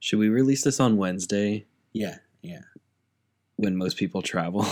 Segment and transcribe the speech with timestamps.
[0.00, 2.60] Should we release this on Wednesday Yeah, yeah.
[3.56, 4.64] when most people travel?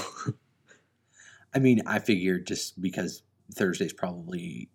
[1.54, 3.22] I mean, I figured just because
[3.54, 4.68] Thursday's probably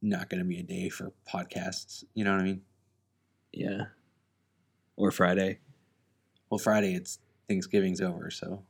[0.00, 2.04] not going to be a day for podcasts.
[2.14, 2.62] You know what I mean?
[3.52, 3.84] yeah.
[4.96, 5.58] Or Friday.
[6.50, 8.62] Well, Friday it's Thanksgiving's over, so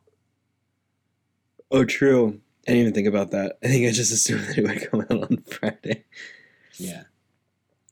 [1.71, 2.41] Oh, true.
[2.67, 3.59] I didn't even think about that.
[3.62, 6.05] I think I just assumed that it would come out on Friday.
[6.77, 7.05] yeah.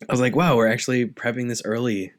[0.08, 2.12] I was like, wow, we're actually prepping this early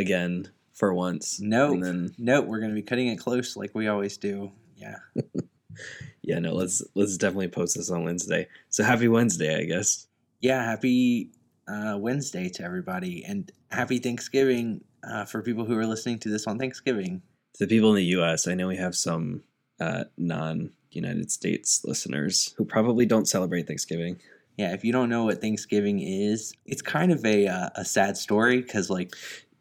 [0.00, 1.40] again for once.
[1.40, 4.50] No, And then no, we're going to be cutting it close like we always do.
[4.76, 4.96] Yeah.
[6.22, 8.48] yeah, no, let's let's definitely post this on Wednesday.
[8.70, 10.06] So happy Wednesday, I guess.
[10.40, 10.64] Yeah.
[10.64, 11.30] Happy
[11.68, 16.46] uh, Wednesday to everybody, and happy Thanksgiving uh, for people who are listening to this
[16.46, 17.22] on Thanksgiving.
[17.54, 19.42] To the people in the US, I know we have some
[19.78, 24.20] uh, non United States listeners who probably don't celebrate Thanksgiving.
[24.56, 28.16] Yeah, if you don't know what Thanksgiving is, it's kind of a uh, a sad
[28.16, 29.14] story because like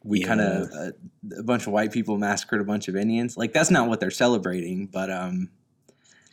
[0.03, 0.27] we Yeah.
[0.27, 0.91] kind of uh,
[1.37, 3.35] a bunch of white people massacred a bunch of Indians.
[3.37, 5.49] Like that's not what they're celebrating, but um,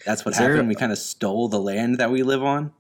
[0.05, 0.69] that's what Is there- happened.
[0.69, 2.73] we kind of stole the land that we live on.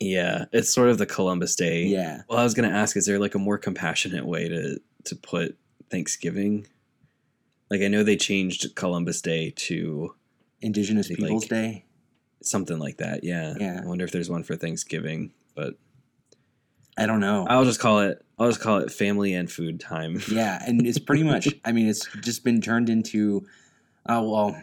[0.00, 1.84] Yeah, it's sort of the Columbus Day.
[1.84, 4.80] Yeah, Well, I was going to ask, is there like a more compassionate way to
[5.04, 5.56] to put
[5.90, 6.66] Thanksgiving?
[7.70, 10.14] Like, I know they changed Columbus Day to
[10.60, 11.84] Indigenous Like- Peoples Day.
[12.42, 13.24] something like that.
[13.24, 13.54] Yeah.
[13.58, 13.80] Yeah.
[13.82, 15.74] I wonder if there's one for Thanksgiving, but
[16.96, 17.46] I don't know.
[17.48, 18.24] I'll just call it.
[18.38, 20.20] I'll just call it family and food time.
[20.28, 21.48] Yeah, and it's pretty much.
[21.64, 23.46] I mean, it's just been turned into.
[24.08, 24.62] Oh well,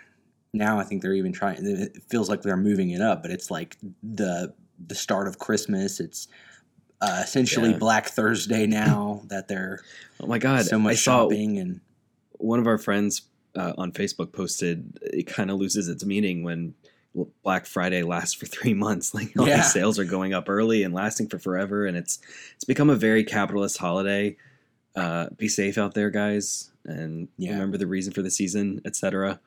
[0.54, 1.66] now I think they're even trying.
[1.66, 4.54] It feels like they're moving it up, but it's like the
[4.88, 6.00] the start of Christmas.
[6.00, 6.28] It's
[7.02, 7.78] uh, essentially Yeah.
[7.78, 9.82] Black Thursday now that they're
[10.20, 10.66] Oh my god!
[10.66, 11.82] so much I saw shopping and
[12.34, 13.24] one of our friends
[13.56, 15.00] uh, on Facebook posted.
[15.02, 16.76] It kind of loses its meaning when
[17.44, 19.14] Black Friday lasts for three months.
[19.14, 19.58] Like all Yeah.
[19.58, 22.20] these sales are going up early and lasting for forever, and it's
[22.56, 24.38] it's become a very capitalist holiday.
[24.96, 27.52] Uh, be safe out there, guys, and Yeah.
[27.54, 29.40] remember the reason for the season, etc.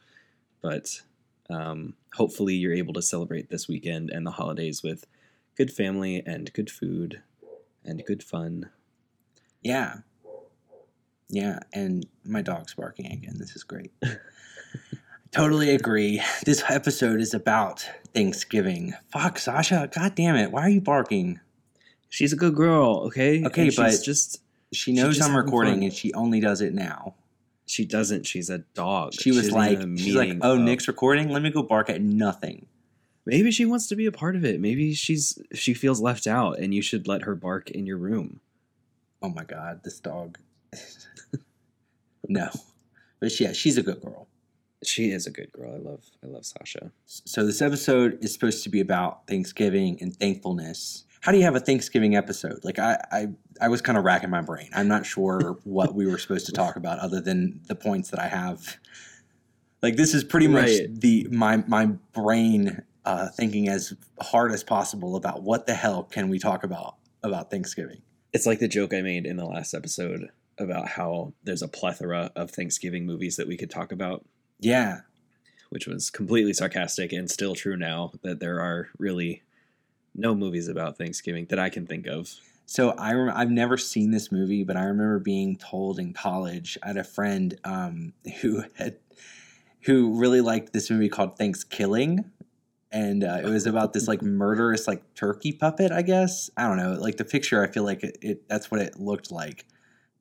[0.63, 1.03] But
[1.51, 5.07] um, hopefully, you're able to celebrate this weekend and the holidays with
[5.57, 7.21] good family and good food
[7.85, 8.71] and good fun.
[9.63, 9.99] yeah,
[11.29, 11.59] yeah.
[11.75, 13.37] And my dog's barking again.
[13.39, 13.93] This is great.
[15.35, 16.23] totally agree.
[16.45, 18.95] This episode is about Thanksgiving.
[19.13, 19.89] Fuck, Sasha.
[19.95, 20.51] God damn it.
[20.53, 21.41] Why are you barking?
[22.09, 23.45] She's a good girl, okay?
[23.45, 24.41] Okay, And but- just
[24.73, 25.83] She knows just I'm recording fun.
[25.85, 27.15] and she only does it now.
[27.67, 28.27] she doesn't.
[28.27, 29.15] She's a dog.
[29.15, 31.29] She was doesn't like, she's like, oh, of- Nick's recording.
[31.31, 32.67] Let me go bark at nothing.
[33.27, 34.61] Maybe she wants to be a part of it.
[34.61, 38.41] Maybe she's she feels left out, and you should let her bark in your room.
[39.23, 40.37] Oh my god, this dog.
[42.29, 42.51] no,
[43.21, 44.29] but yeah, she's a good girl.
[44.87, 45.75] She is a good girl.
[45.75, 46.91] I love I love Sasha.
[47.07, 51.05] So this episode is supposed to be about Thanksgiving and thankfulness.
[51.21, 52.61] How do you have a Thanksgiving episode?
[52.65, 53.27] Like I, I,
[53.61, 54.69] I was kind of racking my brain.
[54.75, 58.21] I'm not sure what we were supposed to talk about other than the points that
[58.21, 58.77] I have.
[59.83, 61.01] Like this is pretty much Right.
[61.01, 66.29] the my my brain uh, thinking as hard as possible about what the hell can
[66.29, 68.03] we talk about about Thanksgiving.
[68.33, 70.29] It's like the joke I made in the last episode
[70.59, 74.25] about how there's a plethora of Thanksgiving movies that we could talk about,
[74.65, 75.01] Yeah,
[75.69, 79.43] which was completely sarcastic and still true now that there are really
[80.15, 82.31] no movies about Thanksgiving that I can think of.
[82.65, 86.79] So I rem- I've never seen this movie, but I remember being told in college.
[86.83, 88.97] I had a friend um, who had
[89.83, 92.25] who really liked this movie called Thanksgiving,
[92.91, 95.93] and uh, it was about this like murderous like turkey puppet.
[95.93, 96.95] I guess I don't know.
[96.95, 99.67] Like the picture, I feel like it, it that's what it looked like.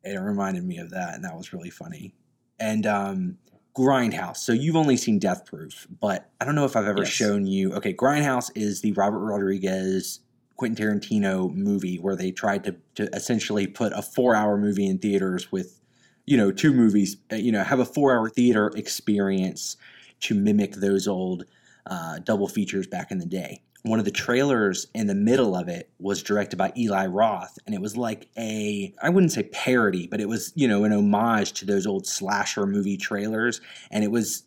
[0.03, 2.13] It reminded me of that, and that was really funny.
[2.59, 3.37] And um,
[3.75, 4.37] Grindhouse.
[4.37, 7.07] So you've only seen Death Proof, but I don't know if I've ever Yes.
[7.09, 7.73] shown you.
[7.73, 10.19] Okay, Grindhouse is the Robert Rodriguez
[10.57, 14.99] Quentin Tarantino movie where they tried to, to essentially put a four hour movie in
[14.99, 15.79] theaters with,
[16.25, 19.75] you know, two movies, uh, you know, have a four hour theater experience
[20.21, 21.45] to mimic those old
[21.87, 23.61] uh, double features back in the day.
[23.83, 27.75] One of the trailers in the middle of it was directed by Eli Roth, and
[27.75, 31.53] it was like a, I wouldn't say parody, but it was, you know, an homage
[31.53, 33.59] to those old slasher movie trailers.
[33.91, 34.43] And it was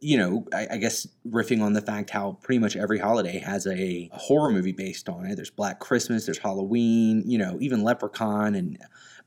[0.00, 3.66] you know, I, I guess riffing on the fact how pretty much every holiday has
[3.66, 5.36] a, horror movie based on it.
[5.36, 8.78] There's Black Christmas, there's Halloween, you know, even Leprechaun, and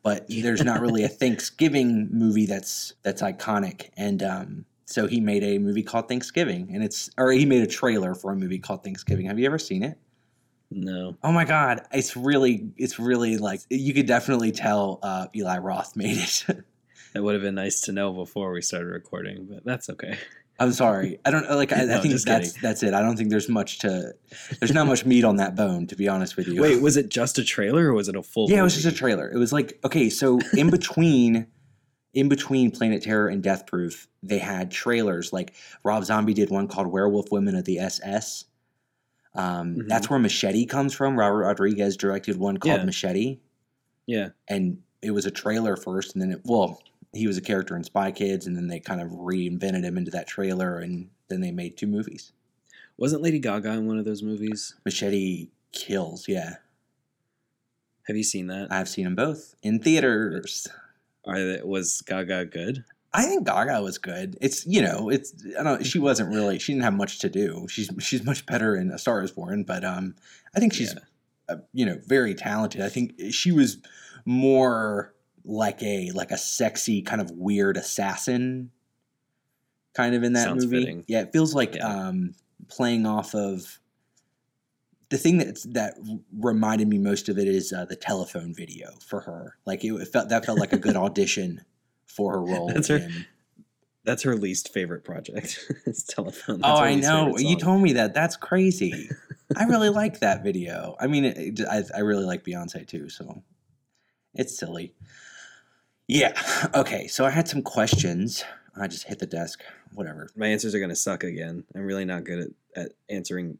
[0.02, 3.90] but there's not really a Thanksgiving movie that's that's iconic.
[3.96, 7.68] And um, so he made a movie called Thanksgiving, and it's or he made a
[7.68, 9.28] trailer for a movie called Thanksgiving.
[9.28, 9.98] Have you ever seen it?
[10.72, 11.18] No.
[11.24, 15.96] Oh my God, it's really it's really like you could definitely tell uh, Eli Roth
[15.96, 16.46] made it.
[17.14, 20.18] That would have been nice to know before we started recording, but that's okay.
[20.60, 21.20] I'm sorry.
[21.26, 21.72] I don't like.
[21.72, 22.94] I, I think that's that's it.
[22.94, 24.14] I don't think there's much to.
[24.60, 26.62] There's not much meat on that bone, to be honest with you.
[26.62, 28.86] Wait, was it just a trailer or was it a full yeah, it was just
[28.86, 29.30] a trailer.
[29.30, 31.48] It was like okay, so in between,
[32.14, 35.34] in between Planet Terror and Death Proof, they had trailers.
[35.34, 38.46] Like Rob Zombie did one called Werewolf Women of the SS.
[39.36, 39.88] Um, Mhm.
[39.88, 41.18] That's where Machete comes from.
[41.18, 42.86] Robert Rodriguez directed one called Yeah.
[42.86, 43.40] Machete,
[44.06, 44.30] Yeah.
[44.48, 46.82] and it was a trailer first, and then it well,
[47.14, 50.12] he was a character in Spy Kids, and then they kind of reinvented him into
[50.12, 52.32] that trailer, and then they made two movies.
[52.98, 54.76] Wasn't Lady Gaga in one of those movies?
[54.86, 56.58] Machete kills, yeah.
[58.04, 58.72] Have you seen that?
[58.72, 60.68] I've seen them both in theaters.
[61.26, 62.84] Are was Gaga good?
[63.14, 64.38] I think Gaga was good.
[64.42, 65.86] It's you know, it's I don't.
[65.86, 66.60] She wasn't really.
[66.60, 67.68] She didn't have much to do.
[67.70, 70.16] She's she's much better in A Star Is Born, but um,
[70.56, 71.00] I think she's Yeah.
[71.56, 72.82] uh, you know very talented.
[72.82, 73.78] I think she was
[74.26, 75.14] more
[75.46, 78.72] like a like a sexy kind of weird assassin,
[79.94, 80.80] kind of in that Sounds movie.
[80.82, 81.06] fitting.
[81.08, 81.88] Yeah, it feels like Yeah.
[82.08, 82.34] um
[82.68, 83.80] playing off of.
[85.14, 85.94] The thing that that
[86.36, 89.58] reminded me most of it is uh, the telephone video for her.
[89.64, 91.62] Like it, it felt that felt like a good audition
[92.08, 92.72] for her role.
[92.74, 93.28] That's her- in-
[94.06, 95.60] That's her least favorite project.
[95.86, 96.62] it's telephone.
[96.64, 97.38] Oh, That's her I know.
[97.38, 98.16] You told me that.
[98.16, 99.08] That's crazy.
[99.56, 100.96] I really like that video.
[101.00, 103.44] I mean, it, I, I really like Beyonce too, so
[104.34, 104.96] it's silly.
[106.08, 106.34] Yeah.
[106.74, 107.06] Okay.
[107.06, 108.44] So I had some questions.
[108.76, 109.62] I just hit the desk.
[109.94, 110.28] Whatever.
[110.36, 111.66] My answers are going to suck again.
[111.76, 112.40] I'm really not good
[112.76, 113.60] at, at answering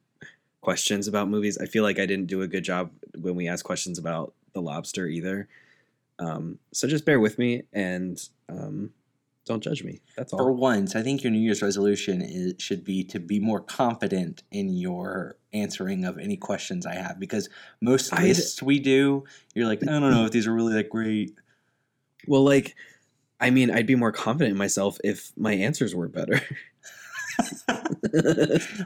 [0.64, 1.58] questions about movies.
[1.58, 2.90] I feel like I didn't do a good job
[3.20, 5.50] when we asked questions about The Lobster either.
[6.20, 8.18] Um, so just bear with me and
[8.48, 8.92] um,
[9.46, 10.00] don't judge me.
[10.16, 10.40] That's all.
[10.40, 14.44] For once, I think your New Year's resolution is, should be to be more confident
[14.52, 17.50] in your answering of any questions I have because
[17.82, 21.36] most lists we do, you're like, I don't know if these are really that great.
[22.26, 22.74] Well, like,
[23.42, 26.40] I mean, I'd be more confident in myself if my answers were better.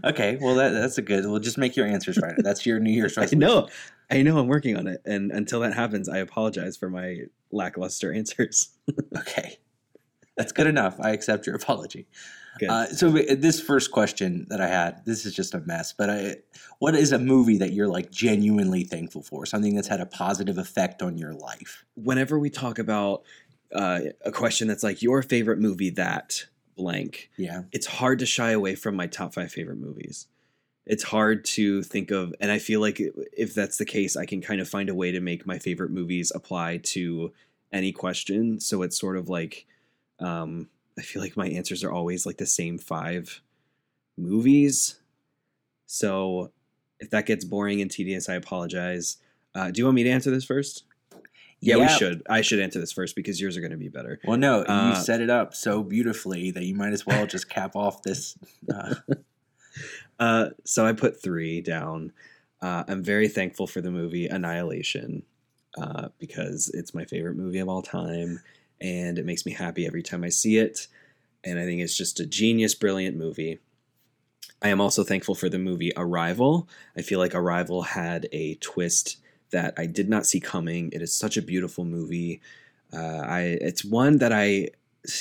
[0.05, 1.25] okay, well that that's a good.
[1.25, 2.35] We'll just make your answers right.
[2.37, 3.67] That's your New Year's I know.
[4.09, 5.01] I know I'm working on it.
[5.05, 8.69] And until that happens, I apologize for my lackluster answers.
[9.17, 9.57] Okay,
[10.37, 10.97] that's good enough.
[10.99, 12.07] I accept your apology.
[12.67, 15.93] Uh, so this first question that I had, this is just a mess.
[15.93, 16.35] But I,
[16.79, 19.45] what is a movie that you're like genuinely thankful for?
[19.45, 21.85] Something that's had a positive effect on your life?
[21.95, 23.23] Whenever we talk about
[23.73, 26.45] uh, a question that's like your favorite movie, that
[26.77, 30.27] blank, Yeah, it's hard to shy away from my top five favorite movies.
[30.85, 33.01] It's hard to think of, and I feel like
[33.33, 35.91] if that's the case, I can kind of find a way to make my favorite
[35.91, 37.33] movies apply to
[37.73, 38.61] any question.
[38.61, 39.65] So it's sort of like,
[40.19, 43.41] um, I feel like my answers are always like the same five
[44.17, 44.99] movies.
[45.87, 46.51] So
[47.01, 49.17] if that gets boring and tedious, I apologize.
[49.53, 50.83] Uh, do you want me to answer this first?
[51.59, 52.21] Yeah, we should.
[52.29, 54.19] I should answer this first because yours are going to be better.
[54.23, 57.49] Well, no, Uh, you set it up so beautifully that you might as well just
[57.49, 58.37] cap off this.
[58.73, 58.95] Uh,
[60.19, 62.11] Uh, so I put three down.
[62.61, 65.23] Uh, I'm very thankful for the movie Annihilation
[65.77, 68.39] uh, because it's my favorite movie of all time,
[68.81, 70.87] and it makes me happy every time I see it.
[71.43, 73.59] And I think it's just a genius, brilliant movie.
[74.61, 76.67] I am also thankful for the movie Arrival.
[76.97, 79.17] I feel like Arrival had a twist
[79.51, 80.89] that I did not see coming.
[80.91, 82.41] It is such a beautiful movie.
[82.93, 84.69] Uh, I it's one that I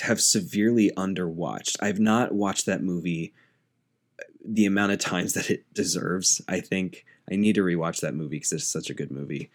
[0.02, 1.76] have severely underwatched.
[1.80, 3.32] I've not watched that movie
[4.44, 6.40] the amount of times that it deserves.
[6.48, 9.50] I think I need to rewatch that movie because it's such a good movie.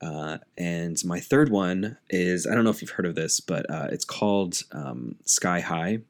[0.00, 3.68] Uh, and my third one is I don't know if you've heard of this, but
[3.68, 6.00] uh, it's called um, Sky High.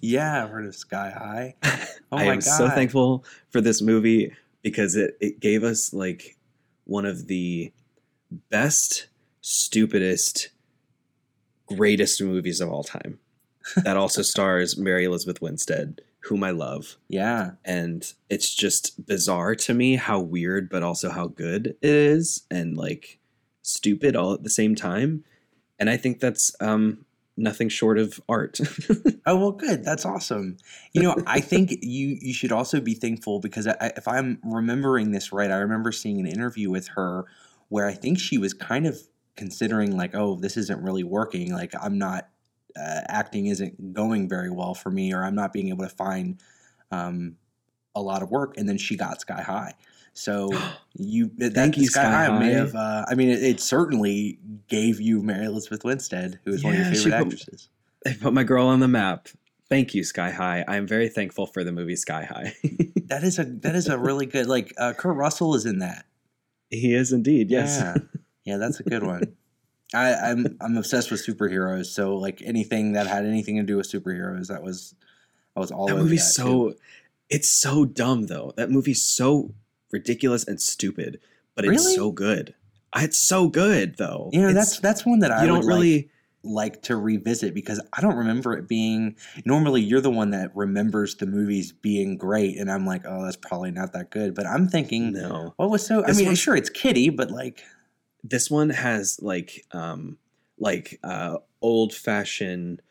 [0.00, 1.54] yeah, I've heard of Sky High.
[2.12, 2.42] Oh I my am god!
[2.44, 6.36] so thankful for this movie because it, it gave us like
[6.84, 7.72] one of the
[8.50, 9.08] best,
[9.40, 10.50] stupidest,
[11.66, 13.18] greatest movies of all time.
[13.76, 16.96] that also stars Mary Elizabeth Winstead, whom I love.
[17.08, 22.42] Yeah, and it's just bizarre to me how weird but also how good it is
[22.50, 23.18] and like
[23.62, 25.24] stupid all at the same time
[25.78, 27.04] and i think that's um
[27.36, 28.60] nothing short of art
[29.26, 29.84] Oh well, good.
[29.84, 30.58] That's awesome.
[30.92, 35.12] You know, I think you you should also be thankful because I, if I'm remembering
[35.12, 37.24] this right, I remember seeing an interview with her
[37.68, 39.00] where I think she was kind of
[39.36, 41.52] considering like, oh, this isn't really working.
[41.52, 42.28] Like, I'm not
[42.76, 46.40] uh, acting isn't going very well for me, or I'm not being able to find
[46.90, 47.36] um,
[47.94, 48.58] a lot of work.
[48.58, 49.72] And then she got Sky High.
[50.14, 50.50] So
[50.94, 52.74] you that Thank you, Sky, Sky High, may have.
[52.74, 56.78] Uh, I mean, it, it certainly gave you Mary Elizabeth Winstead, who is one of
[56.80, 57.68] your favorite put- actresses.
[58.04, 59.28] they put my girl on the map
[59.70, 62.54] thank you sky high i'm very thankful for the movie sky high
[63.08, 66.04] That is a that is a really good like uh, Kurt Russell is in that.
[66.70, 67.94] he is indeed yes Yeah,
[68.44, 69.36] yeah, that's a good one.
[69.94, 73.90] I, I'm I'm obsessed with superheroes, so like anything that had anything to do with
[73.90, 74.94] superheroes, that was
[75.56, 76.76] I was all that over movie's that, so too.
[77.30, 79.54] it's so dumb though that movie's so
[79.98, 81.20] ridiculous and stupid
[81.54, 82.54] but it's so good
[82.96, 86.10] it's so good though You know, It's- that's that's one that I don't really like-
[86.46, 89.16] like to revisit because I don't remember it being.
[89.46, 93.36] Normally, you're the one that remembers the movies being great, and I'm like, oh, that's
[93.48, 94.34] probably not that good.
[94.34, 95.54] But I'm thinking, No.
[95.56, 96.04] what was so?
[96.04, 97.62] I mean, one- sure, it's kitty, but like,
[98.22, 100.18] This one has like um
[100.58, 102.82] like uh old fashioned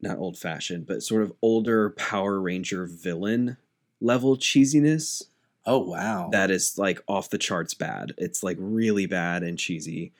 [0.00, 3.56] not old fashioned, but sort of older Power Ranger villain
[4.00, 5.24] level cheesiness
[5.66, 8.12] oh wow, that is like off the charts bad.
[8.18, 10.12] It's like really bad and cheesy.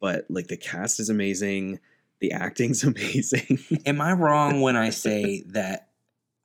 [0.00, 1.80] But like the cast is amazing.
[2.20, 3.58] The acting's amazing.
[3.86, 5.88] Am I wrong when I say that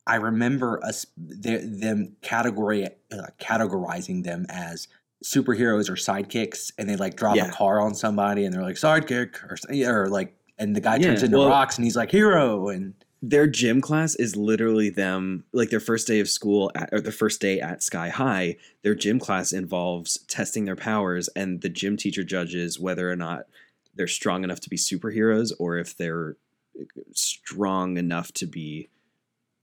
[0.06, 1.06] I remember us
[1.42, 4.88] th- them category uh, categorizing them as
[5.24, 7.48] superheroes or sidekicks, and they like drop Yeah.
[7.48, 9.56] a car on somebody, and they're like sidekick or
[9.88, 12.94] or like, and the guy turns Yeah, into well- rocks, and he's like hero, and
[13.22, 17.12] their gym class is literally them like their first day of school at, or the
[17.12, 21.96] first day at sky high their gym class involves testing their powers and the gym
[21.96, 23.44] teacher judges whether or not
[23.94, 26.36] they're strong enough to be superheroes or if they're
[26.78, 28.88] eh, strong enough to be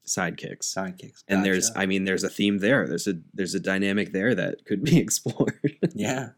[0.06, 1.24] sidekicks sidekicks.
[1.28, 4.66] and there's i mean there's a theme there there's a there's a dynamic there that
[4.66, 6.30] could be explored yeah.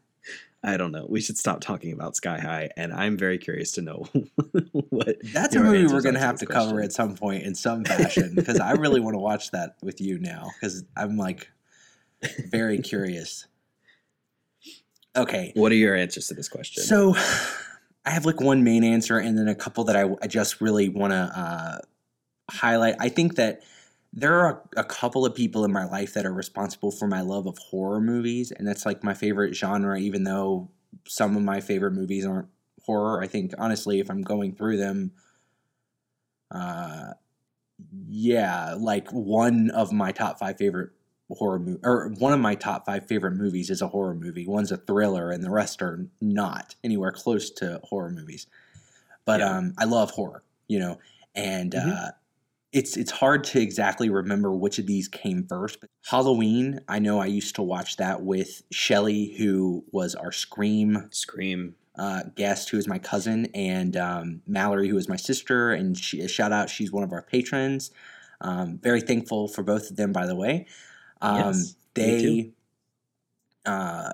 [0.62, 3.82] I don't know we should stop talking about sky high and i'm very curious to
[3.82, 4.06] know
[4.90, 7.84] what That's a movie we're going to have to cover at some point in some
[7.84, 11.50] fashion because I really want to watch that with you now because I'm like
[12.50, 13.46] very curious.
[15.16, 17.14] Okay, what are your answers to this question So
[18.04, 20.88] I have like one main answer and then a couple that I, I just really
[20.88, 21.78] want to uh,
[22.50, 22.96] highlight.
[23.00, 23.62] I think that
[24.12, 27.20] there are a, a couple of people in my life that are responsible for my
[27.20, 30.70] love of horror movies, and that's like my favorite genre, even though
[31.06, 32.48] some of my favorite movies aren't
[32.84, 33.22] horror.
[33.22, 35.12] I think honestly, if I'm going through them,
[36.50, 37.12] uh,
[38.08, 40.90] yeah, like one of my top five favorite
[41.30, 44.46] horror movie or one of my top five favorite movies is a horror movie.
[44.46, 48.46] One's a thriller, and the rest are not anywhere close to horror movies.
[49.26, 49.48] But Yeah.
[49.48, 50.98] um, I love horror, you know,
[51.34, 52.00] and Mhm.
[52.00, 52.12] uh,
[52.72, 55.80] it's it's hard to exactly remember which of these came first.
[55.80, 61.08] But Halloween, I know I used to watch that with Shelly, who was our Scream
[61.10, 65.72] scream uh, guest, who is my cousin, and um, Mallory, who is my sister.
[65.72, 67.90] And she, shout out, she's one of our patrons.
[68.40, 70.66] Um, very thankful for both of them, by the way.
[71.20, 72.52] Um, Yes, me they too.
[73.66, 74.12] uh,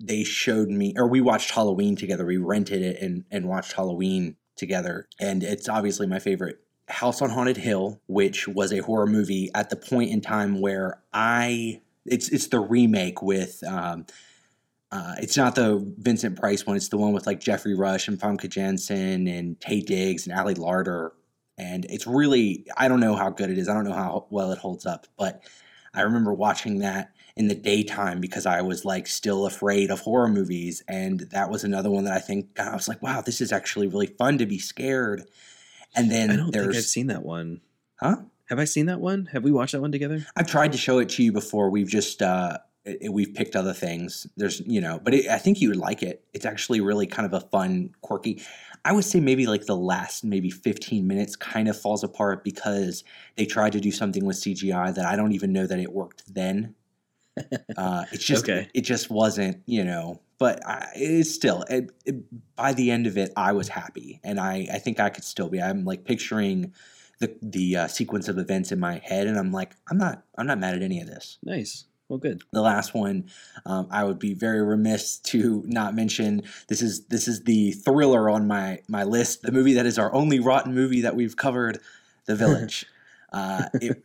[0.00, 2.24] they showed me, or we watched Halloween together.
[2.24, 6.60] We rented it and and watched Halloween together, and it's obviously my favorite.
[6.92, 11.00] House on Haunted Hill, which was a horror movie at the point in time where
[11.12, 14.06] I it's it's the remake with um,
[14.90, 16.76] uh, it's not the Vincent Price one.
[16.76, 20.54] It's the one with like Geoffrey Rush and Famke Janssen and Taye Diggs and Ali
[20.54, 21.10] Larter.
[21.56, 23.68] And it's really I don't know how good it is.
[23.68, 25.42] I don't know how well it holds up, but
[25.94, 30.28] I remember watching that in the daytime because I was like still afraid of horror
[30.28, 30.82] movies.
[30.88, 33.88] And that was another one that I think I was like, wow, this is actually
[33.88, 35.24] really fun to be scared.
[35.94, 37.60] And then I don't think I've seen that one.
[38.00, 38.16] Huh?
[38.48, 39.26] Have I seen that one?
[39.26, 40.26] Have we watched that one together?
[40.36, 41.70] I've tried to show it to you before.
[41.70, 44.26] We've just uh, it, we've picked other things.
[44.36, 46.24] There's you know, but it, I think you would like it.
[46.34, 48.42] It's actually really kind of a fun, quirky.
[48.84, 53.04] I would say maybe like the last maybe 15 minutes kind of falls apart because
[53.36, 56.34] they tried to do something with CGI that I don't even know that it worked
[56.34, 56.74] then.
[57.78, 58.68] Uh, it's just Okay.
[58.74, 60.20] it just wasn't you know.
[60.42, 62.16] But I, it's still it, it,
[62.56, 65.48] by the end of it, I was happy, and I I think I could still
[65.48, 65.62] be.
[65.62, 66.72] I'm like picturing
[67.20, 70.48] the the uh, sequence of events in my head, and I'm like, I'm not I'm
[70.48, 71.38] not mad at any of this.
[71.44, 71.84] Nice.
[72.08, 72.42] Well, good.
[72.52, 73.30] The last one,
[73.66, 76.42] um, I would be very remiss to not mention.
[76.66, 79.42] This is this is the thriller on my my list.
[79.42, 81.78] The movie that is our only rotten movie that we've covered,
[82.26, 82.84] The Village.
[83.32, 84.04] uh, it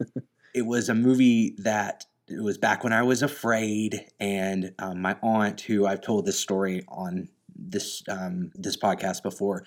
[0.54, 5.18] it was a movie that it was back when I was afraid, and um, my
[5.22, 9.64] aunt, who I've told this story on this um, this podcast before,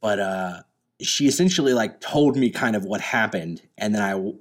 [0.00, 0.62] but uh,
[1.00, 4.32] she essentially like told me kind of what happened, and then I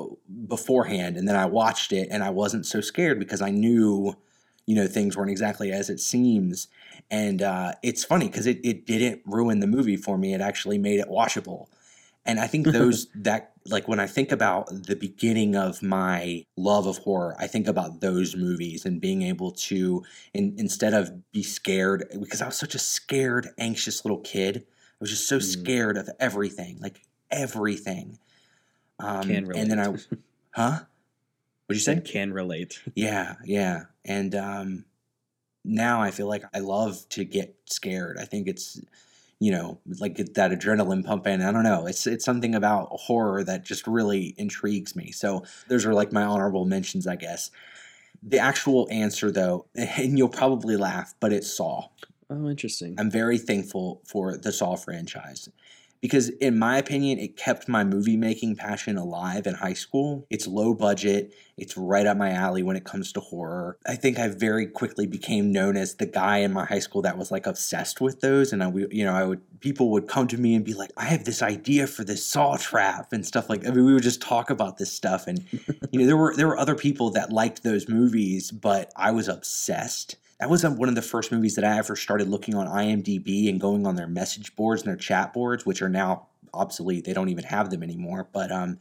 [0.48, 4.16] beforehand, and then I watched it, and I wasn't so scared because I knew,
[4.66, 6.68] you know, things weren't exactly as it seems,
[7.12, 10.78] and uh, it's funny because it it didn't ruin the movie for me; it actually
[10.78, 11.68] made it watchable.
[12.26, 16.86] And I think those that like when I think about the beginning of my love
[16.88, 21.44] of horror, I think about those movies and being able to in, instead of be
[21.44, 24.66] scared because I was such a scared, anxious little kid.
[24.68, 25.44] I was just so Mm.
[25.44, 28.20] scared of everything, like everything.
[29.00, 29.62] Um, Can relate.
[29.62, 29.96] and then I,
[30.52, 30.80] huh?
[31.68, 32.02] What'd you say?
[32.02, 32.82] Can relate.
[32.96, 33.84] Yeah, yeah.
[34.04, 34.86] And um,
[35.64, 38.18] now I feel like I love to get scared.
[38.18, 38.82] I think it's,
[39.40, 41.42] you know, like get that adrenaline pumping.
[41.42, 41.88] I don't know.
[41.88, 45.12] It's it's something about horror that just really intrigues me.
[45.12, 47.50] So those are like my honorable mentions, I guess.
[48.22, 51.88] The actual answer, though, and you'll probably laugh, but it's Saw.
[52.30, 52.96] Oh, interesting.
[53.00, 55.50] I'm very thankful for the Saw franchise
[56.02, 60.26] because in my opinion it kept my movie making passion alive in high school.
[60.30, 61.34] It's low budget.
[61.58, 63.78] It's right up my alley when it comes to horror.
[63.86, 67.18] I think i very quickly became known as the guy in my high school that
[67.18, 68.54] was like obsessed with those.
[68.54, 71.06] And i you know i would people would come to me and be like i
[71.06, 74.22] have this idea for this saw trap and stuff like i mean we would just
[74.22, 75.28] talk about this stuff.
[75.28, 75.44] And
[75.92, 79.28] you know there were there were other people that liked those movies but i was
[79.28, 82.68] obsessed that was um, one of the first movies that I ever started looking on
[82.68, 87.06] IMDb and going on their message boards and their chat boards, which are now obsolete.
[87.06, 88.28] They don't even have them anymore.
[88.32, 88.78] But um,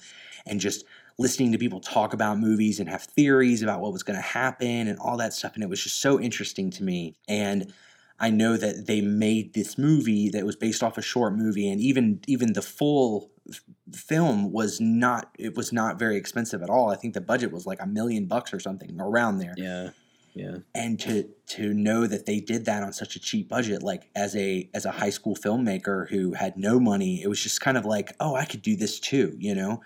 [0.46, 0.84] and just
[1.18, 4.86] listening to people talk about movies and have theories about what was going to happen
[4.86, 7.16] and all that stuff, and it was just so interesting to me.
[7.28, 7.72] And
[8.20, 11.80] I know that they made this movie that was based off a short movie, and
[11.80, 13.30] even even the full
[13.92, 16.90] film was not it was not very expensive at all.
[16.90, 19.54] I think the budget was like a million bucks or something around there.
[19.56, 19.90] Yeah.
[20.34, 20.58] Yeah.
[20.74, 24.36] And to to know that they did that on such a cheap budget, like as
[24.36, 27.84] a as a high school filmmaker who had no money, it was just kind of
[27.84, 29.80] like, oh, I could do this too, you know.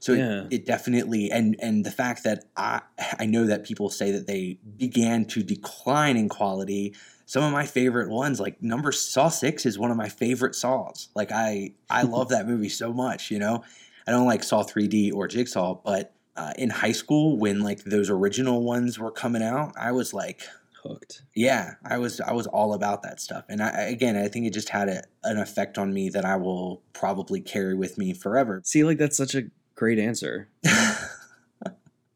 [0.00, 0.42] So Yeah.
[0.44, 2.80] it, it definitely and and the fact that I
[3.18, 6.94] I know that people say that they began to decline in quality.
[7.24, 11.08] Some of my favorite ones, like number Saw Six, is one of my favorite Saws.
[11.14, 13.62] Like I I love that movie so much, you know.
[14.06, 18.10] I don't like Saw 3D or Jigsaw, but uh, in high school when like those
[18.10, 20.42] original ones were coming out, I was like,
[20.82, 21.22] Hooked.
[21.34, 23.44] yeah, I was I was all about that stuff.
[23.48, 26.36] And I, again, I think it just had a, an effect on me that I
[26.36, 28.60] will probably carry with me forever.
[28.64, 30.48] See, like that's such a great answer.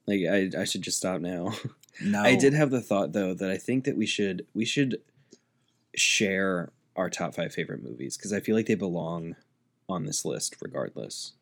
[0.07, 1.53] Like I, I should just stop now.
[2.01, 5.01] no, I did have the thought though that I think that we should we should
[5.95, 9.37] share our top five favorite movies because I feel like they belong
[9.89, 11.33] on this list regardless.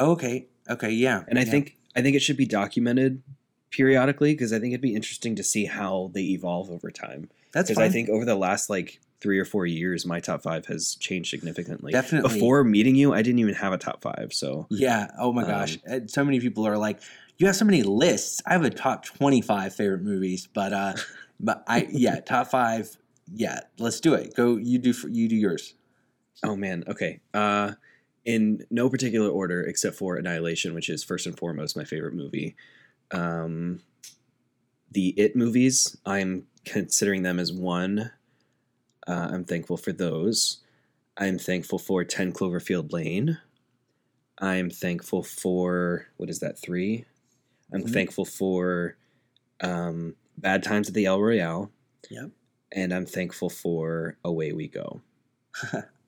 [0.00, 1.22] Okay, okay, yeah.
[1.28, 1.50] And I yeah.
[1.50, 3.22] think I think it should be documented
[3.70, 7.28] periodically because I think it'd be interesting to see how they evolve over time.
[7.52, 7.82] that's Because.
[7.82, 11.30] I think over the last like three or four years, my top five has changed
[11.30, 11.92] significantly.
[11.92, 14.32] definitely Before meeting you, I didn't even have a top five.
[14.32, 15.10] So Yeah.
[15.18, 15.78] Oh my Um, gosh.
[16.06, 17.00] So many people are like,
[17.38, 18.42] you have so many lists.
[18.46, 20.94] I have a top twenty-five favorite movies, but uh,
[21.40, 22.96] but I yeah, top five.
[23.34, 24.34] Yeah, let's do it.
[24.34, 24.56] Go.
[24.56, 24.92] You do.
[25.08, 25.74] You do yours.
[26.44, 27.20] Oh man, okay.
[27.32, 27.72] Uh
[28.24, 32.56] in no particular order except for Annihilation, which is first and foremost my favorite movie.
[33.10, 33.80] Um
[34.90, 38.10] the It movies, I'm considering them as one.
[39.06, 40.58] Uh, I'm thankful for those.
[41.16, 43.38] I'm thankful for 10 Cloverfield Lane.
[44.38, 47.04] I'm thankful for what is that, 3?
[47.72, 47.92] I'm Mhm.
[47.92, 48.96] thankful for
[49.60, 51.70] um Bad Times at the El Royale.
[52.10, 52.30] Yep.
[52.72, 55.02] And I'm thankful for Away We Go.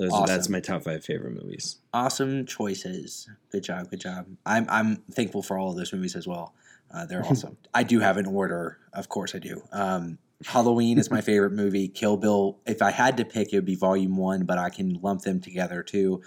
[0.00, 1.76] Those are, that's my top five favorite movies.
[1.92, 3.28] awesome choices.
[3.52, 3.90] Good job.
[3.90, 4.26] Good job.
[4.46, 6.54] I'm I'm thankful for all of those movies as well.
[6.90, 7.58] Uh, they're awesome.
[7.74, 8.78] I do have an order.
[8.94, 9.62] Of course, I do.
[9.72, 11.86] Um, Halloween is my favorite movie.
[11.86, 12.58] Kill Bill.
[12.64, 15.38] If I had to pick, it would be Volume One, but I can lump them
[15.38, 16.22] together too.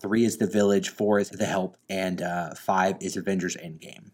[0.00, 0.88] Three is The Village.
[0.88, 4.12] Four is The Help, and uh, five is Avengers Endgame.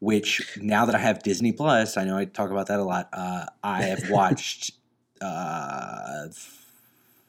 [0.00, 3.08] Which now that I have Disney Plus, I know I talk about that a lot.
[3.12, 4.72] Uh, I have watched
[5.20, 6.26] uh,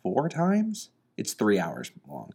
[0.03, 0.89] four times.
[1.17, 2.33] It's three hours long.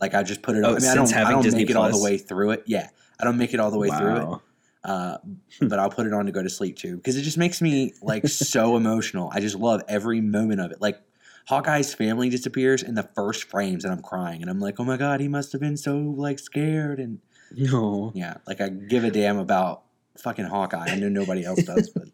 [0.00, 0.64] Like I just put it.
[0.64, 0.76] Oh, on.
[0.76, 1.14] I mean, I don't.
[1.14, 2.62] I don't Disney make it all the way through it.
[2.66, 2.88] Yeah,
[3.20, 4.24] I don't make it all the way through it.
[4.24, 4.42] Wow.
[4.84, 5.18] Uh,
[5.62, 7.92] but I'll put it on to go to sleep too because it just makes me
[8.00, 9.30] like so emotional.
[9.32, 10.80] I just love every moment of it.
[10.80, 11.00] Like
[11.48, 14.96] Hawkeye's family disappears in the first frames, and I'm crying, and I'm like, oh my
[14.96, 17.18] god, he must have been so like scared, and
[17.56, 18.12] No.
[18.14, 19.82] yeah, like I give a damn about
[20.18, 20.90] fucking Hawkeye.
[20.90, 22.04] I know nobody else does, but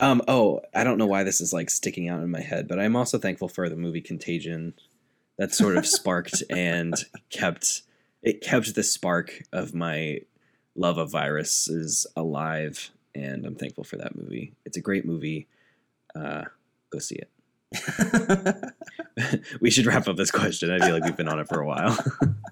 [0.00, 0.22] Um.
[0.28, 2.96] Oh, I don't know why this is like sticking out in my head, but I'm
[2.96, 4.74] also thankful for the movie Contagion.
[5.38, 6.94] That sort of sparked and
[7.30, 7.82] kept
[8.22, 10.20] it kept the spark of my
[10.74, 14.54] love of viruses alive, and I'm thankful for that movie.
[14.64, 15.48] It's a great movie.
[16.14, 16.44] Uh,
[16.90, 17.28] go see it.
[19.60, 20.70] we should wrap up this question.
[20.70, 21.96] I feel like we've been on it for a while.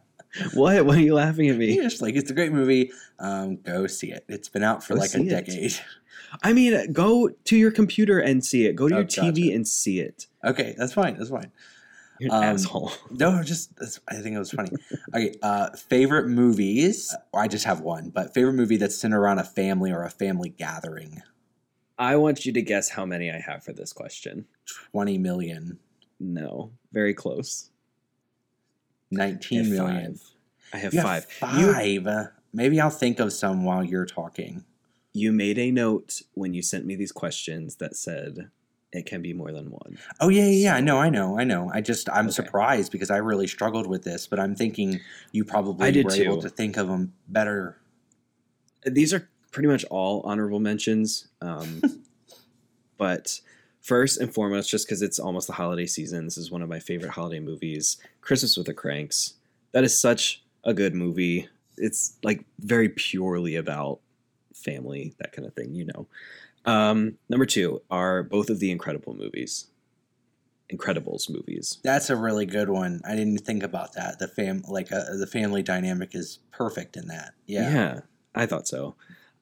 [0.55, 0.85] what?
[0.85, 1.77] Why are you laughing at me?
[1.77, 2.93] Yeah, just like it's a great movie.
[3.19, 4.25] Um, go see it.
[4.29, 5.83] It's been out for Go like a it.
[6.43, 8.75] I mean, go to your computer and see it.
[8.77, 10.27] Go to Oh, your TV and see it.
[10.45, 11.17] Okay, that's fine.
[11.17, 11.51] That's fine.
[12.19, 12.93] You're an Um, asshole.
[13.11, 14.71] No, just that's, I think it was funny.
[15.15, 17.15] okay, uh, favorite movies.
[17.35, 20.51] I just have one, but favorite movie that's centered around a family or a family
[20.51, 21.23] gathering.
[21.99, 24.47] I want you to guess how many I have for this question.
[24.93, 25.79] Twenty million.
[26.19, 27.71] No, very close.
[29.13, 30.15] I Nineteen million.
[30.17, 30.23] five.
[30.73, 31.27] I have You five.
[31.41, 32.07] have You five.
[32.07, 34.65] Uh, Maybe I'll think of some while you're talking.
[35.13, 38.51] You made a note when you sent me these questions that said
[38.93, 39.99] it can be more than one.
[40.21, 40.75] Oh yeah, yeah, yeah.
[40.75, 41.71] I know, I know, I know.
[41.73, 42.33] I just I'm Okay.
[42.35, 45.01] surprised because I really struggled with this, but I'm thinking
[45.33, 47.77] you probably were able to think of them better.
[48.85, 51.29] These are pretty much all honorable mentions.
[51.41, 51.83] Um,
[52.99, 53.41] but
[53.81, 56.79] first and foremost, just because it's almost the holiday season, this is one of my
[56.81, 57.97] favorite holiday movies.
[58.21, 59.35] Christmas with the Cranks.
[59.73, 61.49] That is such a good movie.
[61.77, 64.01] It's like very purely about
[64.61, 66.07] family, that kind of thing, you know.
[66.65, 69.67] Um, number two are both of the Incredible movies.
[70.73, 71.79] Incredibles movies.
[71.83, 73.01] That's a really good one.
[73.05, 74.21] I didn't think about that.
[74.21, 77.33] The fam like uh, the family dynamic is perfect in that.
[77.47, 78.01] Yeah.
[78.37, 78.95] I thought so.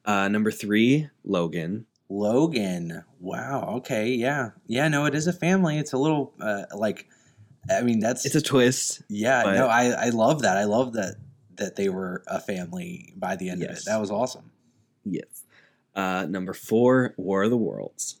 [0.05, 1.85] Uh, number three, Logan.
[2.09, 3.03] Logan.
[3.19, 3.75] Wow.
[3.77, 4.07] Okay.
[4.09, 4.51] Yeah.
[4.65, 4.87] Yeah.
[4.87, 5.77] No, it is a family.
[5.77, 7.07] It's a little uh, like.
[7.69, 9.03] I mean, that's It's a twist.
[9.09, 9.43] yeah.
[9.43, 10.57] but- No, I I love that.
[10.57, 11.15] I love that
[11.57, 13.83] that they were a family by the end of it.
[13.85, 14.49] That was awesome.
[15.05, 15.45] Yes.
[15.95, 18.19] Uh, number four, War of the Worlds,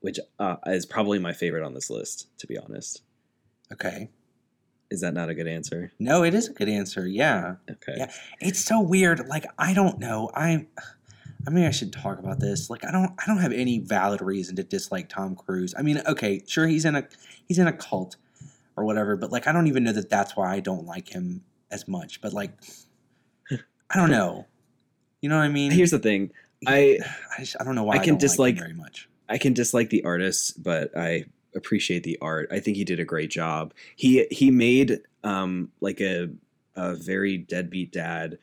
[0.00, 3.02] which uh, is probably my favorite on this list, to be honest.
[3.72, 4.10] Okay.
[4.92, 5.90] Is that not a good answer?
[5.98, 7.06] No, it is a good answer.
[7.06, 7.54] Yeah.
[7.70, 7.94] Okay.
[7.96, 8.12] Yeah.
[8.40, 9.26] It's so weird.
[9.26, 10.30] Like I don't know.
[10.34, 10.66] I
[11.46, 12.68] I mean I should talk about this.
[12.68, 15.74] Like I don't I don't have any valid reason to dislike Tom Cruise.
[15.78, 17.08] I mean, okay, sure he's in a
[17.48, 18.16] he's in a cult
[18.76, 21.42] or whatever, but like I don't even know that that's why I don't like him
[21.70, 22.20] as much.
[22.20, 22.52] But like
[23.50, 24.46] I don't know.
[25.22, 25.70] You know what I mean?
[25.72, 26.30] Here's the thing.
[26.66, 26.98] I
[27.38, 29.08] I, I don't know why I I, can don't dislike- like very much.
[29.28, 32.48] I can dislike the artist, but I appreciate the art.
[32.50, 33.72] I think he did a great job.
[33.96, 36.28] He he made um like a
[36.76, 38.38] a very deadbeat dad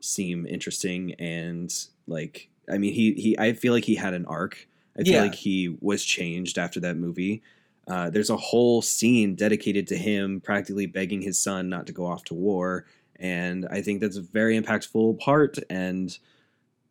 [0.00, 1.72] seem interesting and
[2.06, 4.66] like I mean he he I feel like he had an arc.
[4.98, 5.22] I feel Yeah.
[5.22, 7.42] like he was changed after that movie.
[7.88, 12.06] Uh, there's a whole scene dedicated to him practically begging his son not to go
[12.06, 12.84] off to war,
[13.22, 15.56] and I think that's a very impactful part.
[15.70, 16.16] And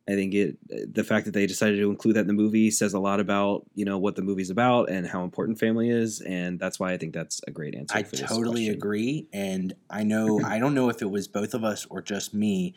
[0.10, 0.58] I think it
[0.96, 3.66] the fact that they decided to include that in the movie says a lot about
[3.76, 6.98] you know what the movie's about and how important family is, and that's why I
[6.98, 7.96] think that's a great answer.
[7.96, 9.28] I totally agree.
[9.32, 12.74] And I know, I don't know if it was both of us or just me,